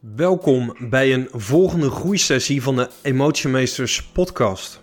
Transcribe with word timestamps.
Welkom 0.00 0.76
bij 0.78 1.14
een 1.14 1.28
volgende 1.32 1.90
groeisessie 1.90 2.62
van 2.62 2.76
de 2.76 2.90
Emotiemeesters 3.02 4.02
podcast. 4.02 4.80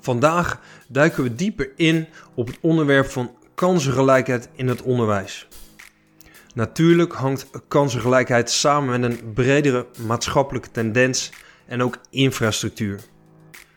Vandaag 0.00 0.60
duiken 0.88 1.22
we 1.22 1.34
dieper 1.34 1.70
in 1.76 2.06
op 2.34 2.46
het 2.46 2.58
onderwerp 2.60 3.06
van 3.06 3.30
kansengelijkheid 3.54 4.48
in 4.54 4.68
het 4.68 4.82
onderwijs. 4.82 5.48
Natuurlijk 6.54 7.12
hangt 7.12 7.50
kansengelijkheid 7.68 8.50
samen 8.50 9.00
met 9.00 9.10
een 9.10 9.32
bredere 9.32 9.86
maatschappelijke 10.06 10.70
tendens 10.70 11.30
en 11.66 11.82
ook 11.82 11.98
infrastructuur. 12.10 13.00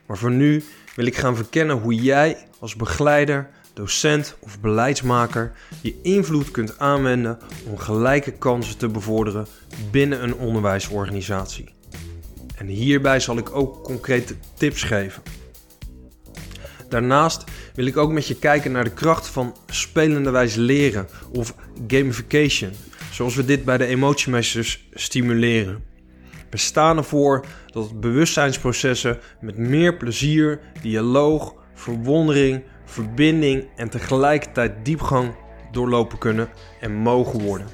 Maar 0.07 0.17
voor 0.17 0.31
nu 0.31 0.63
wil 0.95 1.05
ik 1.05 1.15
gaan 1.15 1.35
verkennen 1.35 1.77
hoe 1.77 1.95
jij 1.95 2.47
als 2.59 2.75
begeleider 2.75 3.49
docent 3.79 4.35
of 4.39 4.59
beleidsmaker 4.59 5.51
je 5.81 5.95
invloed 6.01 6.51
kunt 6.51 6.79
aanwenden 6.79 7.39
om 7.65 7.77
gelijke 7.77 8.31
kansen 8.31 8.77
te 8.77 8.87
bevorderen 8.87 9.47
binnen 9.91 10.23
een 10.23 10.35
onderwijsorganisatie. 10.35 11.73
En 12.55 12.67
hierbij 12.67 13.19
zal 13.19 13.37
ik 13.37 13.55
ook 13.55 13.83
concrete 13.83 14.35
tips 14.57 14.83
geven. 14.83 15.23
Daarnaast 16.89 17.43
wil 17.75 17.85
ik 17.85 17.97
ook 17.97 18.11
met 18.11 18.27
je 18.27 18.35
kijken 18.35 18.71
naar 18.71 18.83
de 18.83 18.93
kracht 18.93 19.27
van 19.27 19.55
spelenderwijs 19.67 20.55
leren 20.55 21.07
of 21.31 21.55
gamification, 21.87 22.71
zoals 23.11 23.35
we 23.35 23.45
dit 23.45 23.65
bij 23.65 23.77
de 23.77 23.85
emotiemeesters 23.85 24.87
stimuleren. 24.93 25.83
We 26.49 26.57
staan 26.57 26.97
ervoor 26.97 27.45
dat 27.65 27.99
bewustzijnsprocessen 27.99 29.19
met 29.41 29.57
meer 29.57 29.97
plezier, 29.97 30.59
dialoog, 30.81 31.53
verwondering, 31.73 32.63
verbinding 32.89 33.67
en 33.75 33.89
tegelijkertijd 33.89 34.85
diepgang 34.85 35.35
doorlopen 35.71 36.17
kunnen 36.17 36.49
en 36.79 36.93
mogen 36.93 37.41
worden. 37.41 37.67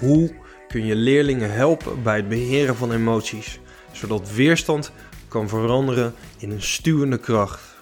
Hoe 0.00 0.34
kun 0.68 0.86
je 0.86 0.94
leerlingen 0.94 1.52
helpen 1.52 2.02
bij 2.02 2.16
het 2.16 2.28
beheren 2.28 2.76
van 2.76 2.92
emoties, 2.92 3.60
zodat 3.92 4.32
weerstand 4.32 4.92
kan 5.28 5.48
veranderen 5.48 6.14
in 6.38 6.50
een 6.50 6.62
stuwende 6.62 7.18
kracht? 7.18 7.76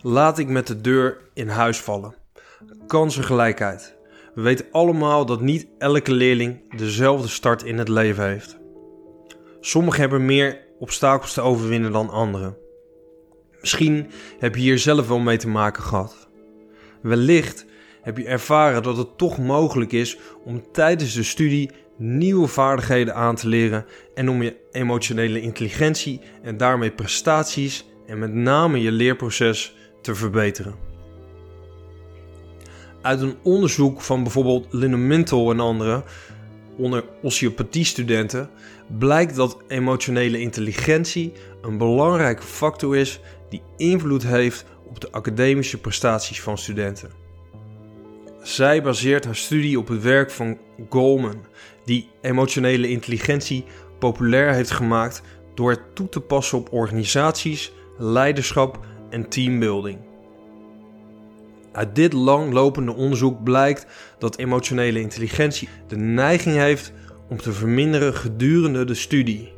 Laat 0.00 0.38
ik 0.38 0.48
met 0.48 0.66
de 0.66 0.80
deur 0.80 1.18
in 1.34 1.48
huis 1.48 1.80
vallen. 1.80 2.14
Kansengelijkheid. 2.86 3.96
We 4.34 4.42
weten 4.42 4.66
allemaal 4.70 5.26
dat 5.26 5.40
niet 5.40 5.66
elke 5.78 6.12
leerling 6.12 6.76
dezelfde 6.76 7.28
start 7.28 7.62
in 7.62 7.78
het 7.78 7.88
leven 7.88 8.26
heeft. 8.26 8.58
Sommigen 9.60 10.00
hebben 10.00 10.24
meer 10.24 10.60
obstakels 10.78 11.32
te 11.32 11.40
overwinnen 11.40 11.92
dan 11.92 12.10
anderen. 12.10 12.61
Misschien 13.62 14.06
heb 14.38 14.54
je 14.54 14.60
hier 14.60 14.78
zelf 14.78 15.08
wel 15.08 15.18
mee 15.18 15.36
te 15.36 15.48
maken 15.48 15.82
gehad. 15.82 16.28
Wellicht 17.02 17.66
heb 18.02 18.16
je 18.16 18.24
ervaren 18.24 18.82
dat 18.82 18.96
het 18.96 19.18
toch 19.18 19.38
mogelijk 19.38 19.92
is 19.92 20.18
om 20.44 20.62
tijdens 20.72 21.14
de 21.14 21.22
studie 21.22 21.70
nieuwe 21.96 22.46
vaardigheden 22.46 23.14
aan 23.14 23.34
te 23.34 23.48
leren 23.48 23.84
en 24.14 24.28
om 24.28 24.42
je 24.42 24.56
emotionele 24.70 25.40
intelligentie 25.40 26.20
en 26.42 26.56
daarmee 26.56 26.92
prestaties 26.92 27.86
en 28.06 28.18
met 28.18 28.32
name 28.32 28.80
je 28.80 28.92
leerproces 28.92 29.76
te 30.00 30.14
verbeteren. 30.14 30.74
Uit 33.02 33.20
een 33.20 33.36
onderzoek 33.42 34.00
van 34.00 34.22
bijvoorbeeld 34.22 34.66
Linne 34.70 34.96
Mintel 34.96 35.50
en 35.50 35.60
anderen 35.60 36.04
onder 36.76 37.04
osteopathiestudenten 37.22 38.50
blijkt 38.98 39.36
dat 39.36 39.56
emotionele 39.68 40.40
intelligentie 40.40 41.32
een 41.62 41.78
belangrijke 41.78 42.42
factor 42.42 42.96
is 42.96 43.20
die 43.48 43.62
invloed 43.76 44.22
heeft 44.22 44.64
op 44.84 45.00
de 45.00 45.10
academische 45.10 45.78
prestaties 45.78 46.40
van 46.40 46.58
studenten. 46.58 47.10
Zij 48.42 48.82
baseert 48.82 49.24
haar 49.24 49.36
studie 49.36 49.78
op 49.78 49.88
het 49.88 50.02
werk 50.02 50.30
van 50.30 50.58
Goleman, 50.88 51.44
die 51.84 52.08
emotionele 52.20 52.88
intelligentie 52.88 53.64
populair 53.98 54.52
heeft 54.52 54.70
gemaakt 54.70 55.22
door 55.54 55.70
het 55.70 55.94
toe 55.94 56.08
te 56.08 56.20
passen 56.20 56.58
op 56.58 56.72
organisaties, 56.72 57.72
leiderschap 57.98 58.78
en 59.10 59.28
teambuilding. 59.28 59.98
Uit 61.72 61.94
dit 61.94 62.12
langlopende 62.12 62.94
onderzoek 62.94 63.42
blijkt 63.42 63.86
dat 64.18 64.36
emotionele 64.36 65.00
intelligentie 65.00 65.68
de 65.86 65.96
neiging 65.96 66.56
heeft 66.56 66.92
om 67.28 67.36
te 67.36 67.52
verminderen 67.52 68.14
gedurende 68.14 68.84
de 68.84 68.94
studie. 68.94 69.52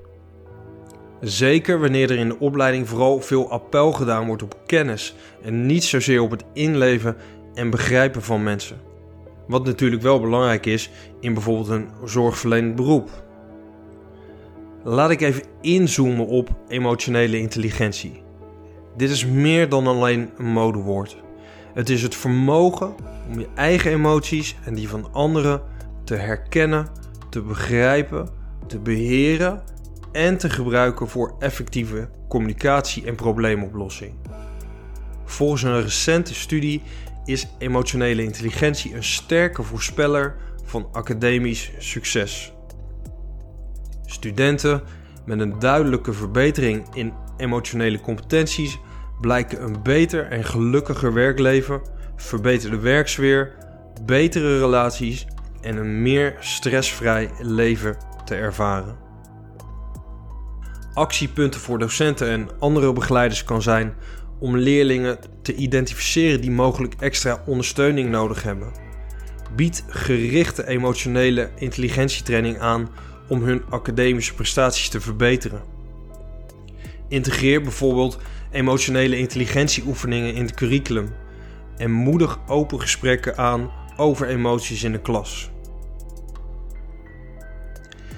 Zeker 1.20 1.80
wanneer 1.80 2.10
er 2.10 2.18
in 2.18 2.28
de 2.28 2.38
opleiding 2.38 2.88
vooral 2.88 3.20
veel 3.20 3.50
appel 3.50 3.92
gedaan 3.92 4.26
wordt 4.26 4.42
op 4.42 4.56
kennis 4.66 5.14
en 5.42 5.66
niet 5.66 5.84
zozeer 5.84 6.20
op 6.20 6.30
het 6.30 6.44
inleven 6.52 7.16
en 7.54 7.70
begrijpen 7.70 8.22
van 8.22 8.42
mensen. 8.42 8.76
Wat 9.46 9.64
natuurlijk 9.64 10.02
wel 10.02 10.20
belangrijk 10.20 10.66
is 10.66 10.90
in 11.20 11.34
bijvoorbeeld 11.34 11.68
een 11.68 11.88
zorgverlenend 12.04 12.74
beroep. 12.74 13.10
Laat 14.82 15.10
ik 15.10 15.20
even 15.20 15.42
inzoomen 15.60 16.26
op 16.26 16.48
emotionele 16.68 17.38
intelligentie. 17.38 18.22
Dit 18.96 19.10
is 19.10 19.26
meer 19.26 19.68
dan 19.68 19.86
alleen 19.86 20.30
een 20.36 20.52
modewoord. 20.52 21.23
Het 21.74 21.90
is 21.90 22.02
het 22.02 22.14
vermogen 22.14 22.94
om 23.28 23.38
je 23.38 23.48
eigen 23.54 23.90
emoties 23.90 24.56
en 24.64 24.74
die 24.74 24.88
van 24.88 25.12
anderen 25.12 25.62
te 26.04 26.14
herkennen, 26.14 26.88
te 27.30 27.42
begrijpen, 27.42 28.28
te 28.66 28.78
beheren 28.78 29.62
en 30.12 30.38
te 30.38 30.50
gebruiken 30.50 31.08
voor 31.08 31.34
effectieve 31.38 32.08
communicatie 32.28 33.06
en 33.06 33.14
probleemoplossing. 33.14 34.14
Volgens 35.24 35.62
een 35.62 35.82
recente 35.82 36.34
studie 36.34 36.82
is 37.24 37.48
emotionele 37.58 38.22
intelligentie 38.22 38.94
een 38.94 39.04
sterke 39.04 39.62
voorspeller 39.62 40.36
van 40.64 40.88
academisch 40.92 41.72
succes. 41.78 42.52
Studenten 44.06 44.82
met 45.26 45.40
een 45.40 45.58
duidelijke 45.58 46.12
verbetering 46.12 46.94
in 46.94 47.12
emotionele 47.36 48.00
competenties 48.00 48.78
blijken 49.24 49.62
een 49.62 49.82
beter 49.82 50.26
en 50.26 50.44
gelukkiger 50.44 51.12
werkleven, 51.12 51.80
verbeterde 52.16 52.78
werksfeer, 52.78 53.52
betere 54.02 54.58
relaties 54.58 55.26
en 55.60 55.76
een 55.76 56.02
meer 56.02 56.36
stressvrij 56.40 57.30
leven 57.40 57.96
te 58.24 58.34
ervaren. 58.34 58.96
Actiepunten 60.94 61.60
voor 61.60 61.78
docenten 61.78 62.28
en 62.28 62.48
andere 62.58 62.92
begeleiders 62.92 63.44
kan 63.44 63.62
zijn 63.62 63.94
om 64.38 64.56
leerlingen 64.56 65.18
te 65.42 65.54
identificeren 65.54 66.40
die 66.40 66.50
mogelijk 66.50 66.94
extra 66.98 67.42
ondersteuning 67.46 68.10
nodig 68.10 68.42
hebben. 68.42 68.72
Bied 69.56 69.84
gerichte 69.88 70.66
emotionele 70.66 71.50
intelligentietraining 71.56 72.58
aan 72.58 72.88
om 73.28 73.42
hun 73.42 73.62
academische 73.70 74.34
prestaties 74.34 74.88
te 74.88 75.00
verbeteren. 75.00 75.62
Integreer 77.08 77.62
bijvoorbeeld 77.62 78.18
emotionele 78.54 79.18
intelligentieoefeningen 79.18 80.34
in 80.34 80.42
het 80.44 80.54
curriculum 80.54 81.14
en 81.76 81.90
moedig 81.90 82.38
open 82.46 82.80
gesprekken 82.80 83.36
aan 83.36 83.70
over 83.96 84.26
emoties 84.26 84.82
in 84.82 84.92
de 84.92 85.00
klas. 85.00 85.50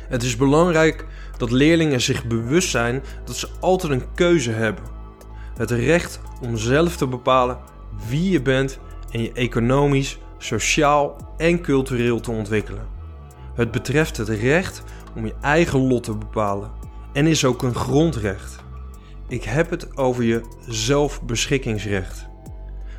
Het 0.08 0.22
is 0.22 0.36
belangrijk 0.36 1.06
dat 1.36 1.50
leerlingen 1.50 2.00
zich 2.00 2.26
bewust 2.26 2.70
zijn 2.70 3.02
dat 3.24 3.36
ze 3.36 3.48
altijd 3.60 3.92
een 3.92 4.14
keuze 4.14 4.50
hebben. 4.50 4.84
Het 5.56 5.70
recht 5.70 6.20
om 6.42 6.56
zelf 6.56 6.96
te 6.96 7.06
bepalen 7.06 7.58
wie 8.08 8.30
je 8.30 8.42
bent 8.42 8.78
en 9.10 9.22
je 9.22 9.32
economisch, 9.32 10.18
sociaal 10.38 11.34
en 11.36 11.60
cultureel 11.60 12.20
te 12.20 12.30
ontwikkelen. 12.30 12.86
Het 13.54 13.70
betreft 13.70 14.16
het 14.16 14.28
recht 14.28 14.82
om 15.14 15.26
je 15.26 15.34
eigen 15.40 15.86
lot 15.86 16.04
te 16.04 16.16
bepalen 16.16 16.70
en 17.12 17.26
is 17.26 17.44
ook 17.44 17.62
een 17.62 17.74
grondrecht. 17.74 18.64
Ik 19.28 19.44
heb 19.44 19.70
het 19.70 19.96
over 19.96 20.24
je 20.24 20.40
zelfbeschikkingsrecht. 20.68 22.28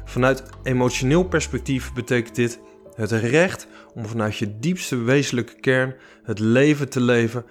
Vanuit 0.06 0.44
emotioneel 0.64 1.24
perspectief 1.24 1.94
betekent 1.94 2.36
dit 2.36 2.60
het 2.96 3.12
recht 3.12 3.68
om 3.94 4.06
vanuit 4.06 4.38
je 4.38 4.60
diepste 4.60 4.96
wezenlijke 4.96 5.60
kern 5.60 5.96
het 6.24 6.40
leven 6.40 6.90
te 6.90 7.02
leven 7.02 7.46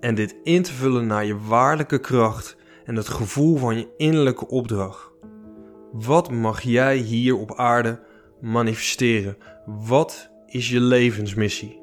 en 0.00 0.14
dit 0.14 0.36
in 0.44 0.62
te 0.62 0.72
vullen 0.72 1.06
naar 1.06 1.24
je 1.24 1.38
waarlijke 1.38 1.98
kracht 1.98 2.56
en 2.84 2.96
het 2.96 3.08
gevoel 3.08 3.56
van 3.56 3.76
je 3.76 3.88
innerlijke 3.96 4.48
opdracht. 4.48 5.10
Wat 5.92 6.30
mag 6.30 6.60
jij 6.60 6.96
hier 6.96 7.36
op 7.36 7.54
aarde 7.54 8.00
manifesteren? 8.40 9.36
Wat 9.66 10.30
is 10.46 10.70
je 10.70 10.80
levensmissie? 10.80 11.80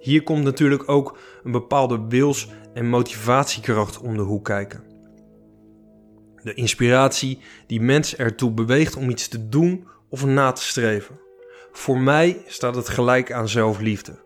Hier 0.00 0.22
komt 0.22 0.44
natuurlijk 0.44 0.88
ook 0.88 1.18
een 1.42 1.52
bepaalde 1.52 2.06
wils- 2.08 2.48
en 2.74 2.88
motivatiekracht 2.88 4.00
om 4.00 4.16
de 4.16 4.22
hoek 4.22 4.44
kijken. 4.44 4.84
De 6.42 6.54
inspiratie 6.54 7.38
die 7.66 7.80
mensen 7.80 8.18
ertoe 8.18 8.50
beweegt 8.50 8.96
om 8.96 9.10
iets 9.10 9.28
te 9.28 9.48
doen 9.48 9.88
of 10.08 10.24
na 10.24 10.52
te 10.52 10.62
streven. 10.62 11.20
Voor 11.72 11.98
mij 11.98 12.42
staat 12.46 12.74
het 12.74 12.88
gelijk 12.88 13.32
aan 13.32 13.48
zelfliefde. 13.48 14.18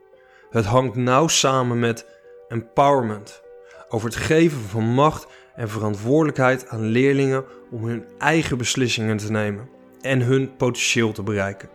Het 0.51 0.65
hangt 0.65 0.97
nauw 0.97 1.29
samen 1.29 1.79
met 1.79 2.07
empowerment, 2.49 3.43
over 3.89 4.09
het 4.09 4.17
geven 4.17 4.61
van 4.61 4.85
macht 4.85 5.27
en 5.55 5.69
verantwoordelijkheid 5.69 6.69
aan 6.69 6.85
leerlingen 6.85 7.45
om 7.71 7.85
hun 7.85 8.05
eigen 8.19 8.59
beslissingen 8.59 9.17
te 9.17 9.31
nemen 9.31 9.69
en 10.01 10.21
hun 10.21 10.57
potentieel 10.57 11.13
te 11.13 11.23
bereiken. 11.23 11.69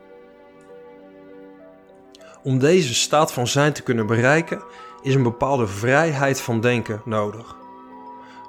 Om 2.44 2.60
deze 2.60 2.94
staat 2.94 3.34
van 3.34 3.48
zijn 3.48 3.74
te 3.74 3.84
kunnen 3.84 4.08
bereiken, 4.08 4.62
is 5.02 5.16
een 5.16 5.24
bepaalde 5.24 5.68
vrijheid 5.68 6.42
van 6.42 6.60
denken 6.60 7.02
nodig. 7.06 7.56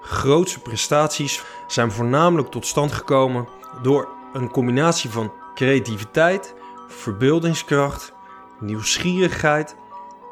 Grootse 0.01 0.61
prestaties 0.61 1.43
zijn 1.67 1.93
voornamelijk 1.93 2.51
tot 2.51 2.67
stand 2.67 2.93
gekomen 2.93 3.49
door 3.83 4.09
een 4.33 4.51
combinatie 4.51 5.11
van 5.11 5.33
creativiteit, 5.55 6.55
verbeeldingskracht, 6.89 8.13
nieuwsgierigheid 8.61 9.77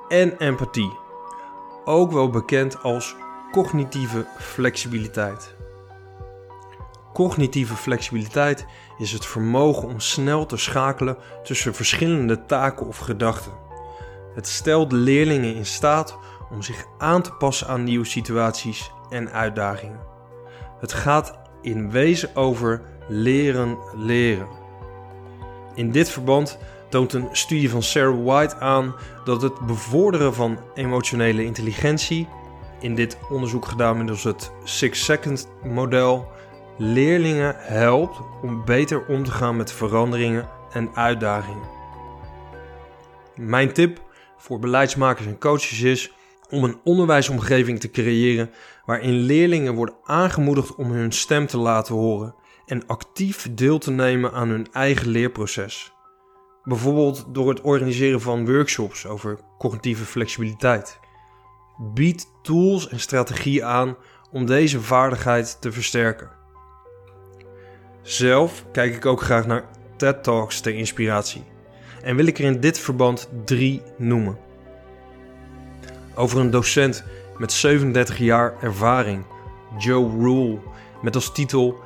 en 0.09 0.39
empathie. 0.39 0.99
Ook 1.85 2.13
wel 2.13 2.31
bekend 2.31 2.83
als 2.83 3.17
cognitieve 3.53 4.27
flexibiliteit. 4.39 5.57
Cognitieve 7.13 7.75
flexibiliteit 7.75 8.67
is 8.99 9.13
het 9.13 9.27
vermogen 9.27 9.89
om 9.89 10.01
snel 10.01 10.47
te 10.47 10.57
schakelen 10.57 11.17
tussen 11.43 11.75
verschillende 11.75 12.45
taken 12.47 12.87
of 12.87 12.99
gedachten. 12.99 13.68
Het 14.39 14.49
stelt 14.49 14.93
leerlingen 14.93 15.55
in 15.55 15.67
staat 15.67 16.19
om 16.51 16.63
zich 16.63 16.85
aan 16.99 17.23
te 17.23 17.33
passen 17.33 17.67
aan 17.67 17.85
nieuwe 17.85 18.05
situaties 18.05 18.91
en 19.11 19.33
uitdagingen. 19.33 20.01
Het 20.81 20.93
gaat 20.93 21.39
in 21.63 21.91
wezen 21.91 22.37
over 22.37 22.83
leren 23.09 23.79
leren. 23.97 24.47
In 25.75 25.91
dit 25.91 26.11
verband 26.11 26.59
toont 26.89 27.13
een 27.13 27.29
studie 27.33 27.71
van 27.71 27.83
Sarah 27.83 28.25
White 28.25 28.57
aan 28.57 28.95
dat 29.25 29.43
het 29.43 29.61
bevorderen 29.61 30.35
van 30.35 30.59
emotionele 30.75 31.45
intelligentie, 31.45 32.29
in 32.81 32.95
dit 32.95 33.19
onderzoek 33.31 33.67
gedaan 33.67 33.97
middels 33.97 34.25
het 34.25 34.53
Six 34.65 35.05
Second 35.05 35.49
model, 35.65 36.29
leerlingen 36.77 37.55
helpt 37.59 38.19
om 38.43 38.65
beter 38.65 39.07
om 39.07 39.25
te 39.25 39.31
gaan 39.31 39.57
met 39.57 39.73
veranderingen 39.73 40.49
en 40.73 40.91
uitdagingen. 40.95 41.77
Mijn 43.35 43.73
tip 43.73 44.07
voor 44.39 44.59
beleidsmakers 44.59 45.27
en 45.27 45.39
coaches 45.39 45.81
is 45.81 46.13
om 46.51 46.65
een 46.65 46.81
onderwijsomgeving 46.85 47.81
te 47.81 47.91
creëren 47.91 48.51
waarin 48.85 49.15
leerlingen 49.15 49.75
worden 49.75 49.95
aangemoedigd 50.05 50.75
om 50.75 50.91
hun 50.91 51.13
stem 51.13 51.47
te 51.47 51.59
laten 51.59 51.95
horen 51.95 52.35
en 52.67 52.87
actief 52.87 53.49
deel 53.55 53.79
te 53.79 53.91
nemen 53.91 54.33
aan 54.33 54.49
hun 54.49 54.69
eigen 54.73 55.09
leerproces. 55.09 55.93
Bijvoorbeeld 56.65 57.25
door 57.29 57.49
het 57.49 57.61
organiseren 57.61 58.21
van 58.21 58.47
workshops 58.47 59.07
over 59.07 59.39
cognitieve 59.59 60.05
flexibiliteit. 60.05 60.99
Bied 61.95 62.27
tools 62.43 62.89
en 62.89 63.01
strategieën 63.01 63.65
aan 63.65 63.97
om 64.31 64.47
deze 64.47 64.81
vaardigheid 64.81 65.61
te 65.61 65.73
versterken. 65.73 66.31
Zelf 68.03 68.65
kijk 68.73 68.95
ik 68.95 69.07
ook 69.07 69.23
graag 69.23 69.47
naar 69.47 69.69
TED 69.97 70.23
Talks 70.23 70.61
ter 70.61 70.75
inspiratie 70.75 71.45
en 72.03 72.17
wil 72.17 72.27
ik 72.27 72.39
er 72.39 72.45
in 72.45 72.61
dit 72.61 72.79
verband 72.79 73.29
drie 73.45 73.83
noemen. 73.97 74.39
Over 76.15 76.39
een 76.39 76.51
docent 76.51 77.05
met 77.39 77.53
37 77.53 78.19
jaar 78.19 78.55
ervaring, 78.61 79.25
Joe 79.79 80.11
Rule, 80.11 80.59
met 81.03 81.15
als 81.15 81.33
titel 81.33 81.79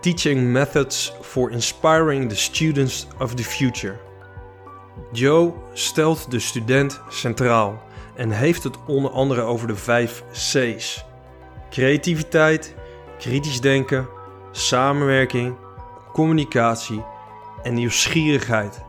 Teaching 0.00 0.52
Methods 0.52 1.12
for 1.20 1.50
Inspiring 1.50 2.28
the 2.28 2.36
Students 2.36 3.06
of 3.18 3.34
the 3.34 3.44
Future. 3.44 3.96
Joe 5.12 5.52
stelt 5.72 6.30
de 6.30 6.38
student 6.38 7.00
centraal 7.08 7.82
en 8.14 8.30
heeft 8.30 8.62
het 8.62 8.76
onder 8.86 9.10
andere 9.10 9.40
over 9.40 9.66
de 9.66 9.76
vijf 9.76 10.24
C's: 10.32 11.04
creativiteit, 11.70 12.74
kritisch 13.18 13.60
denken, 13.60 14.08
samenwerking, 14.50 15.56
communicatie 16.12 17.04
en 17.62 17.74
nieuwsgierigheid. 17.74 18.86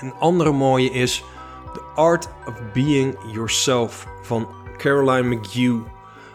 Een 0.00 0.14
andere 0.14 0.52
mooie 0.52 0.90
is 0.90 1.24
The 1.72 1.80
Art 1.94 2.28
of 2.46 2.54
Being 2.72 3.16
Yourself 3.32 4.06
van 4.22 4.48
Caroline 4.76 5.36
McHugh 5.36 5.86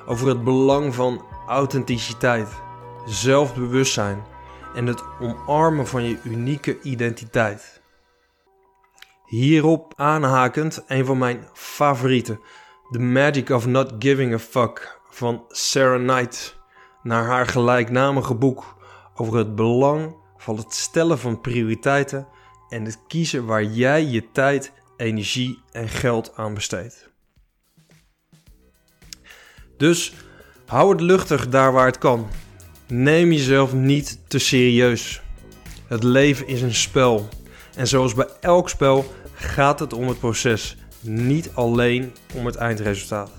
over 0.05 0.27
het 0.27 0.43
belang 0.43 0.95
van 0.95 1.25
authenticiteit, 1.47 2.61
zelfbewustzijn 3.05 4.23
en 4.75 4.85
het 4.85 5.03
omarmen 5.19 5.87
van 5.87 6.03
je 6.03 6.19
unieke 6.23 6.81
identiteit. 6.81 7.81
Hierop 9.25 9.93
aanhakend 9.95 10.83
een 10.87 11.05
van 11.05 11.17
mijn 11.17 11.47
favorieten, 11.53 12.39
The 12.91 12.99
Magic 12.99 13.49
of 13.49 13.67
Not 13.67 13.93
Giving 13.99 14.33
a 14.33 14.39
Fuck 14.39 14.99
van 15.09 15.45
Sarah 15.47 16.01
Knight, 16.01 16.59
naar 17.03 17.25
haar 17.25 17.47
gelijknamige 17.47 18.35
boek 18.35 18.75
over 19.15 19.37
het 19.37 19.55
belang 19.55 20.15
van 20.37 20.57
het 20.57 20.73
stellen 20.73 21.19
van 21.19 21.41
prioriteiten 21.41 22.27
en 22.71 22.85
het 22.85 22.99
kiezen 23.07 23.45
waar 23.45 23.63
jij 23.63 24.05
je 24.05 24.31
tijd, 24.31 24.71
energie 24.97 25.59
en 25.71 25.89
geld 25.89 26.31
aan 26.35 26.53
besteedt. 26.53 27.09
Dus 29.77 30.13
hou 30.65 30.91
het 30.91 31.01
luchtig 31.01 31.49
daar 31.49 31.71
waar 31.71 31.85
het 31.85 31.97
kan. 31.97 32.27
Neem 32.87 33.31
jezelf 33.31 33.73
niet 33.73 34.19
te 34.27 34.39
serieus. 34.39 35.21
Het 35.87 36.03
leven 36.03 36.47
is 36.47 36.61
een 36.61 36.75
spel. 36.75 37.29
En 37.75 37.87
zoals 37.87 38.13
bij 38.13 38.27
elk 38.39 38.69
spel 38.69 39.13
gaat 39.33 39.79
het 39.79 39.93
om 39.93 40.07
het 40.07 40.19
proces, 40.19 40.77
niet 41.01 41.49
alleen 41.53 42.13
om 42.35 42.45
het 42.45 42.55
eindresultaat. 42.55 43.31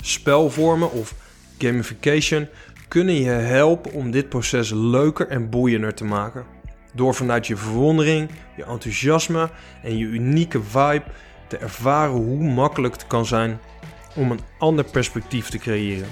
Spelvormen 0.00 0.92
of 0.92 1.14
gamification 1.58 2.48
kunnen 2.88 3.14
je 3.14 3.30
helpen 3.30 3.92
om 3.92 4.10
dit 4.10 4.28
proces 4.28 4.70
leuker 4.70 5.28
en 5.28 5.50
boeiender 5.50 5.94
te 5.94 6.04
maken. 6.04 6.53
Door 6.94 7.14
vanuit 7.14 7.46
je 7.46 7.56
verwondering, 7.56 8.30
je 8.56 8.64
enthousiasme 8.64 9.50
en 9.82 9.98
je 9.98 10.04
unieke 10.04 10.62
vibe 10.62 11.04
te 11.48 11.56
ervaren 11.56 12.14
hoe 12.14 12.44
makkelijk 12.44 12.94
het 12.94 13.06
kan 13.06 13.26
zijn 13.26 13.60
om 14.14 14.30
een 14.30 14.40
ander 14.58 14.84
perspectief 14.84 15.48
te 15.48 15.58
creëren. 15.58 16.08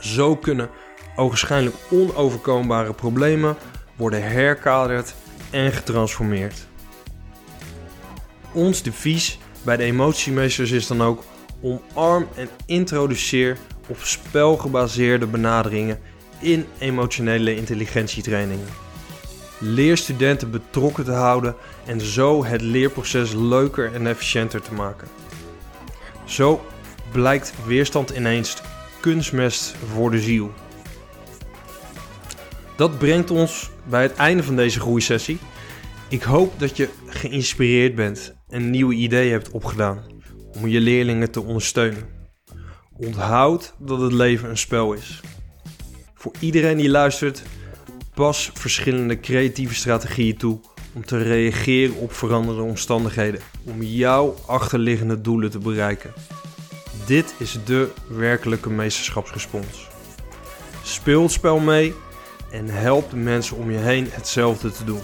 Zo 0.00 0.36
kunnen 0.36 0.70
ogenschijnlijk 1.16 1.76
onoverkombare 1.90 2.92
problemen 2.92 3.56
worden 3.96 4.22
herkaderd 4.22 5.14
en 5.50 5.72
getransformeerd. 5.72 6.66
Ons 8.52 8.82
devies 8.82 9.38
bij 9.64 9.76
de 9.76 9.82
emotiemeesters 9.82 10.70
is 10.70 10.86
dan 10.86 11.02
ook 11.02 11.24
omarm 11.62 12.28
en 12.34 12.48
introduceer 12.66 13.56
op 13.88 13.98
spelgebaseerde 13.98 15.26
benaderingen 15.26 15.98
in 16.38 16.66
emotionele 16.78 17.56
intelligentietrainingen. 17.56 18.85
Leer 19.58 19.96
studenten 19.96 20.50
betrokken 20.50 21.04
te 21.04 21.12
houden 21.12 21.54
en 21.86 22.00
zo 22.00 22.44
het 22.44 22.60
leerproces 22.60 23.32
leuker 23.32 23.94
en 23.94 24.06
efficiënter 24.06 24.62
te 24.62 24.72
maken. 24.72 25.08
Zo 26.24 26.64
blijkt 27.12 27.52
weerstand 27.66 28.10
ineens 28.10 28.56
kunstmest 29.00 29.74
voor 29.92 30.10
de 30.10 30.20
ziel. 30.20 30.52
Dat 32.76 32.98
brengt 32.98 33.30
ons 33.30 33.70
bij 33.84 34.02
het 34.02 34.14
einde 34.14 34.42
van 34.42 34.56
deze 34.56 34.80
groeisessie. 34.80 35.38
Ik 36.08 36.22
hoop 36.22 36.58
dat 36.58 36.76
je 36.76 36.88
geïnspireerd 37.06 37.94
bent 37.94 38.34
en 38.48 38.70
nieuwe 38.70 38.94
ideeën 38.94 39.32
hebt 39.32 39.50
opgedaan 39.50 40.02
om 40.56 40.68
je 40.68 40.80
leerlingen 40.80 41.30
te 41.30 41.42
ondersteunen. 41.42 42.08
Onthoud 42.96 43.74
dat 43.78 44.00
het 44.00 44.12
leven 44.12 44.50
een 44.50 44.58
spel 44.58 44.92
is. 44.92 45.20
Voor 46.14 46.32
iedereen 46.40 46.76
die 46.76 46.90
luistert, 46.90 47.42
pas 48.16 48.50
verschillende 48.54 49.20
creatieve 49.20 49.74
strategieën 49.74 50.36
toe 50.36 50.58
om 50.92 51.04
te 51.04 51.18
reageren 51.18 51.96
op 51.96 52.12
veranderende 52.12 52.62
omstandigheden, 52.62 53.40
om 53.64 53.82
jouw 53.82 54.34
achterliggende 54.46 55.20
doelen 55.20 55.50
te 55.50 55.58
bereiken. 55.58 56.12
Dit 57.06 57.34
is 57.38 57.58
de 57.64 57.90
werkelijke 58.08 58.70
meesterschapsrespons. 58.70 59.88
Speel 60.82 61.22
het 61.22 61.32
spel 61.32 61.58
mee 61.58 61.94
en 62.50 62.68
help 62.68 63.10
de 63.10 63.16
mensen 63.16 63.56
om 63.56 63.70
je 63.70 63.78
heen 63.78 64.08
hetzelfde 64.10 64.70
te 64.70 64.84
doen. 64.84 65.02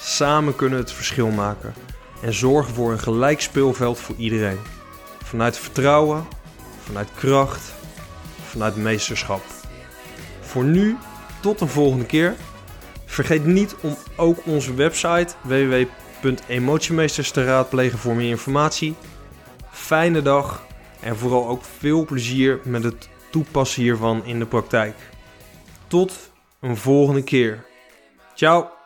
Samen 0.00 0.56
kunnen 0.56 0.78
we 0.78 0.84
het 0.84 0.94
verschil 0.94 1.28
maken 1.28 1.74
en 2.22 2.32
zorgen 2.32 2.74
voor 2.74 2.92
een 2.92 3.00
gelijk 3.00 3.40
speelveld 3.40 3.98
voor 3.98 4.14
iedereen. 4.18 4.58
Vanuit 5.24 5.58
vertrouwen, 5.58 6.26
vanuit 6.84 7.08
kracht, 7.14 7.72
vanuit 8.48 8.76
meesterschap. 8.76 9.42
Voor 10.40 10.64
nu, 10.64 10.96
tot 11.42 11.60
een 11.60 11.68
volgende 11.68 12.06
keer. 12.06 12.34
Vergeet 13.04 13.44
niet 13.44 13.74
om 13.80 13.96
ook 14.16 14.46
onze 14.46 14.74
website 14.74 15.34
www.emotiemeesters 15.42 17.30
te 17.30 17.44
raadplegen 17.44 17.98
voor 17.98 18.14
meer 18.14 18.28
informatie. 18.28 18.94
Fijne 19.70 20.22
dag 20.22 20.66
en 21.00 21.16
vooral 21.16 21.48
ook 21.48 21.64
veel 21.78 22.04
plezier 22.04 22.60
met 22.64 22.84
het 22.84 23.08
toepassen 23.30 23.82
hiervan 23.82 24.24
in 24.24 24.38
de 24.38 24.46
praktijk. 24.46 24.94
Tot 25.86 26.30
een 26.60 26.76
volgende 26.76 27.22
keer. 27.22 27.64
Ciao! 28.34 28.81